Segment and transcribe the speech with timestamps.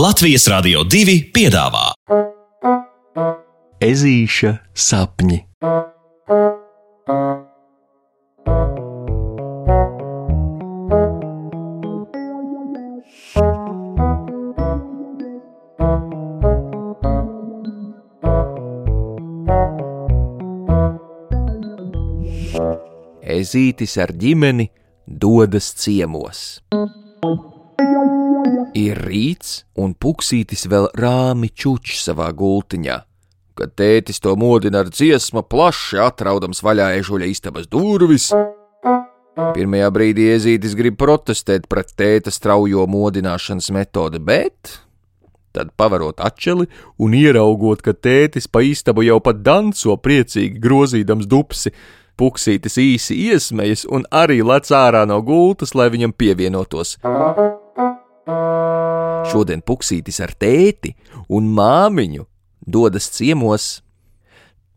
[0.00, 1.90] Latvijas Rādio 2 piedāvā
[3.84, 5.36] Ezīša sapņi.
[23.36, 24.70] Ezītis ar ģimeni
[25.04, 26.46] dodas ciemos.
[28.78, 32.98] Ir rīts, un puksītis vēl rāmi čuč savā gultiņā.
[33.58, 38.28] Kad tētis to modina ar dziesmu, plaši atraudams vaļā ežuļa istabas durvis.
[39.56, 44.76] Pirmajā brīdī iezītis grib protestēt pret tēta straujo modināšanas metodi, bet
[45.50, 46.68] tad pavarot atšķeli
[47.02, 51.74] un ieraugot, ka tētis pa istabu jau pat danco priecīgi grozīdams dupsi,
[52.20, 56.98] puksītis īsi iesmējas un arī lec ārā no gultas, lai viņam pievienotos.
[59.30, 60.94] Šodien puksītis ar tēti
[61.28, 62.26] un māmiņu
[62.66, 63.80] dodas ciemos.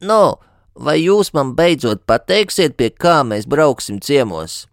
[0.04, 0.38] Nu,
[0.76, 4.68] vai jūs man beidzot pateiksiet, pie kā mēs brauksim ciemos?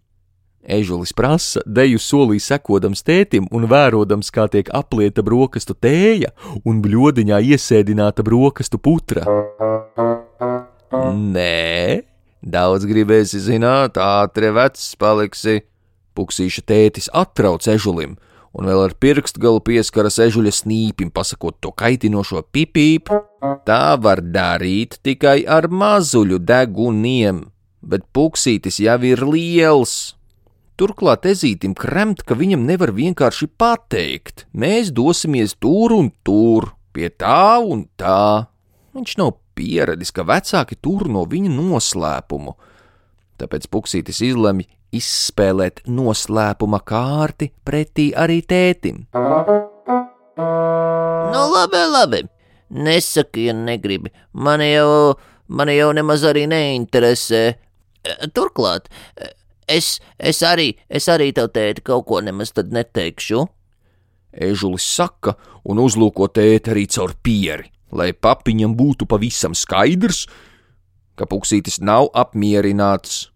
[0.61, 6.29] Ežulis prasa, deju solī sekodams tētim un vērodams, kā tiek aplieta brokastu tēja
[6.61, 9.25] un bļodiņā iesēdināta brokastu putra.
[11.17, 12.03] Nē,
[12.45, 15.63] daudz gribēsi zināt, ātri vecs paliksi.
[16.13, 18.17] Puksīša tētis atrauc ežulim,
[18.57, 23.21] un vēl ar pirkstgalu pieskaras ežuļa snīpim, pasakot to kaitinošo pipīpu.
[23.67, 27.45] Tā var darīt tikai ar mazuļu deguniem,
[27.81, 30.15] bet puksītis jau ir liels.
[30.79, 37.59] Turklāt ezītim kremt, ka viņam nevar vienkārši pateikt, mēs dosimies tur un tur, pie tā
[37.61, 38.47] un tā.
[38.95, 42.55] Viņš nav pieradis, ka vecāki tur no viņa noslēpumu.
[43.41, 49.05] Tāpēc puksītis izlemj izspēlēt noslēpuma kārti pretī arī tētim.
[51.31, 52.23] Nu, labi, labi.
[52.71, 54.11] Nesaki, ja negribi.
[54.33, 55.15] Mani jau,
[55.47, 57.43] mani jau nemaz arī neinteresē.
[58.35, 58.87] Turklāt,
[59.67, 63.43] es, es arī, es arī tev tēti kaut ko nemaz tad neteikšu.
[64.31, 65.35] Ežulis saka
[65.67, 70.25] un uzlūko tēti arī caur pieri, lai papiņam būtu pavisam skaidrs,
[71.19, 73.30] ka puksītis nav apmierināts.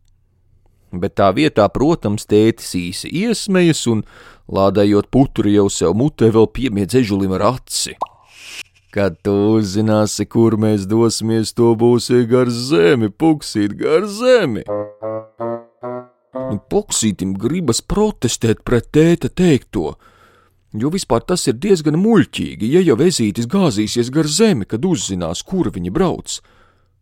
[1.01, 4.03] Bet tā vietā, protams, tētis īsi iesmējas un,
[4.51, 7.95] lādējot putru jau sev mutē, vēl piemiedz ežulim ar aci.
[8.95, 14.63] Kad tu uzzināsi, kur mēs dosimies, to būsi gar zemi, puksīt gar zemi.
[16.35, 19.95] Nu, puksītim gribas protestēt pret tēta teikto,
[20.75, 25.72] jo vispār tas ir diezgan muļķīgi, ja jau ezītis gāzīsies gar zemi, kad uzzinās, kur
[25.75, 26.38] viņi brauc.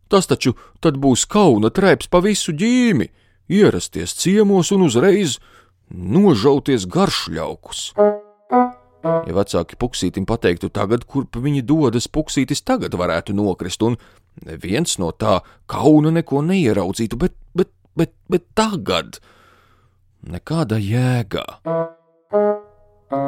[0.08, 0.54] Tas taču
[0.84, 3.08] tad būs kauna trēps pa visu ģīmi,
[3.48, 5.38] ierasties ciemos un uzreiz
[5.90, 7.92] nožauties garšļaukus.
[9.04, 13.98] Ja vecāki puksītim pateiktu tagad, kurp viņi dodas, puksītis tagad varētu nokrist, un
[14.46, 19.20] neviens no tā kauna neko neieraudzītu, bet, bet, bet, bet tagad
[20.24, 21.44] nekāda jēga.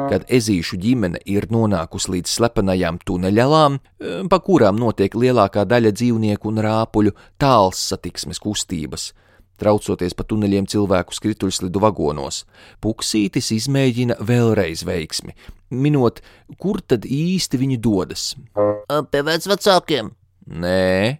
[0.07, 3.77] Kad ezīšu ģimene ir nonākusi līdz slepenajām tuneļalām,
[4.31, 9.11] pa kurām notiek lielākā daļa dzīvnieku un rāpuļu tāls satiksmes kustības,
[9.61, 12.43] traucoties pa tuneļiem cilvēku skrituļslidu vagonos.
[12.83, 15.35] Puksītis izmēģina vēlreiz veiksmi,
[15.73, 16.21] minot,
[16.61, 18.31] kur tad īsti viņi dodas.
[19.11, 20.13] Pie vecvecākiem,
[20.47, 21.19] Nē,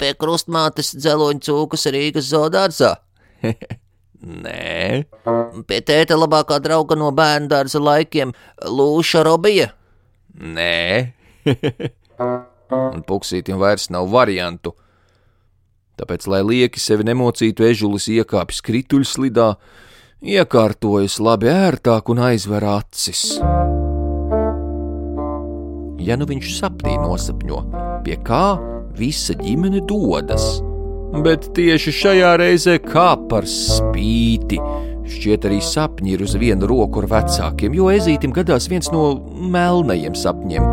[0.00, 2.96] pie krustmātes dzeloņa cūkas Rīgas zoodārzā,
[4.46, 5.04] nē,
[5.68, 8.34] pie tēta labākā drauga no bērnu dārza laikiem
[8.66, 9.70] Lūša Robija.
[10.34, 11.12] nē.
[12.96, 14.74] un puksītim vairs nav variantu.
[15.96, 19.48] Tāpēc, lai lieki sevi nemocītu, ežulis iekāpj skrituļslidā,
[20.20, 23.38] iekārtojas labi ērtāk un aizver acis.
[26.06, 27.62] Ja nu viņš sapnī nosapņo,
[28.04, 28.58] pie kā
[28.98, 30.60] visa ģimene dodas,
[31.24, 34.60] bet tieši šajā reizē kā par spīti.
[35.06, 39.14] Šķiet, arī sapņi ir uz vienu roku ar vecākiem, jo ezītim gadās viens no
[39.54, 40.66] melnajiem sapņiem,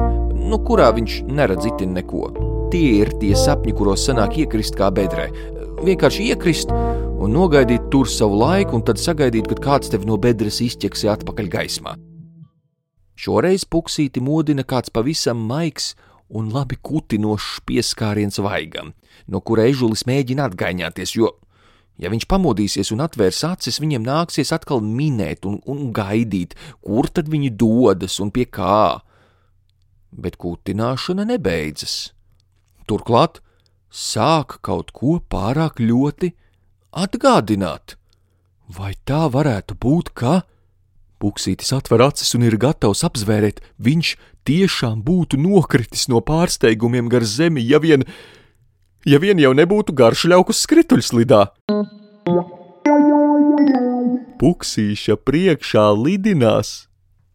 [0.50, 2.53] no kurā viņš neredz itin neko.
[2.74, 5.28] Tie ir tie sapņi, kuros sanāk iekrist kā bedrē.
[5.86, 10.58] Vienkārši iekrist un nogaidīt tur savu laiku, un tad sagaidīt, kad kāds tevi no bedres
[10.66, 11.94] izķeksi atpakaļ gaismā.
[13.14, 15.92] Šoreiz puksīti modina kāds pavisam maigs
[16.34, 18.90] un labi kutinošs pieskāriens vaigam,
[19.30, 21.30] no kura ežulis mēģina atgaiņāties, jo,
[22.02, 27.30] ja viņš pamodīsies un atvērs acis, viņiem nāksies atkal minēt un, un gaidīt, kur tad
[27.30, 28.98] viņi dodas un pie kā.
[30.10, 32.16] Bet kutināšana nebeidzas.
[32.88, 33.42] Turklāt
[33.94, 36.34] sāk kaut ko pārāk ļoti
[36.94, 37.98] atgādināt.
[38.68, 40.42] Vai tā varētu būt, ka
[41.24, 44.08] Puksītis atver acis un ir gatavs apzvērēt, viņš
[44.44, 48.04] tiešām būtu nokritis no pārsteigumiem gar zemi, ja vien,
[49.08, 51.46] ja vien jau nebūtu garšļaukus skrituļslidā.
[54.44, 56.74] Puksīša priekšā lidinās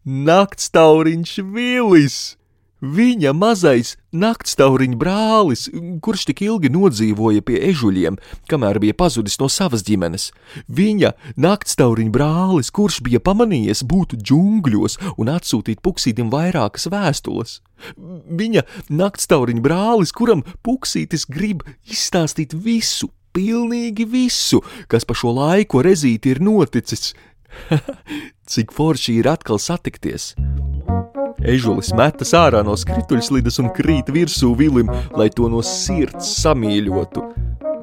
[0.05, 2.38] naktstauriņš Vilis!
[2.79, 5.65] Viņa mazais naktstauriņa brālis,
[5.99, 8.15] kurš tik ilgi nodzīvoja pie ežuļiem,
[8.47, 10.29] kamēr bija pazudis no savas ģimenes.
[10.71, 17.59] Viņa naktstauriņa brālis, kurš bija pamanījies būt džungļos un atsūtīt puksītim vairākas vēstules.
[18.39, 26.31] Viņa naktstauriņa brālis, kuram puksītis grib izstāstīt visu, pilnīgi visu, kas pa šo laiku rezīti
[26.31, 27.11] ir noticis.
[28.51, 30.31] Cik forši ir atkal satikties!
[31.39, 37.23] Ežulis metas ārā no skrituļslides un krīt virsū vilim, lai to no sirds samīļotu.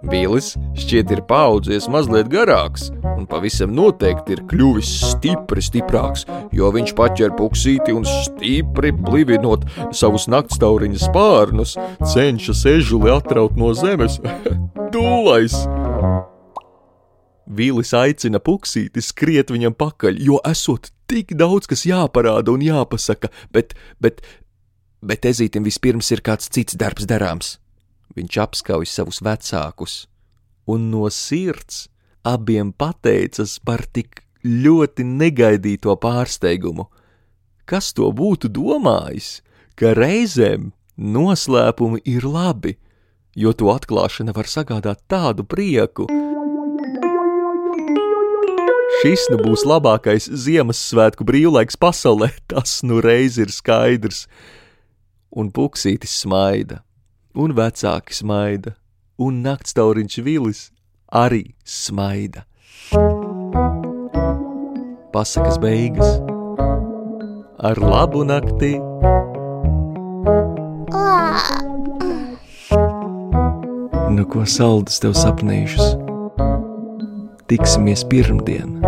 [0.06, 6.94] Vīlis šķiet ir paaudzies mazliet garāks, un pavisam noteikti ir kļuvis stipri stiprāks, jo viņš
[6.98, 9.66] paķer puksīti un stipri blivinot
[9.96, 11.74] savus naktstauriņa spārnus,
[12.12, 14.20] cenšas ežuli atraut no zemes.
[14.94, 15.58] Dūlais!
[17.46, 23.76] Vīlis aicina puksīti skriet viņam pakaļ, jo esot tik daudz, kas jāparāda un jāpasaka, bet,
[24.02, 24.24] bet,
[24.98, 27.56] bet ezītim vispirms ir kāds cits darbs darāms.
[28.16, 30.06] Viņš apskauj savus vecākus
[30.66, 31.86] un no sirds
[32.26, 36.88] abiem pateicas par tik ļoti negaidīto pārsteigumu.
[37.66, 39.40] Kas to būtu domājis,
[39.78, 42.76] ka reizēm noslēpumi ir labi,
[43.34, 46.25] jo to atklāšana var sagādāt tādu prieku.
[49.06, 54.24] Šis nu būs labākais Ziemassvētku brīvlaiks pasaulē, tas nu reiz ir skaidrs.
[55.30, 56.80] Un puksītis smaida,
[57.38, 58.72] un vecāki smaida,
[59.22, 60.62] un naktstauriņš vilis
[61.06, 62.42] arī smaida.
[65.14, 66.18] Pasakas beigas
[67.62, 68.72] ar labu nakti!
[74.18, 76.05] Nu, ko saldus tev sapnījušas?
[77.46, 78.80] Tiksimies pirmdien!